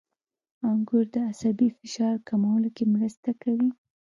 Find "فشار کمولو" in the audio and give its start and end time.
1.77-2.69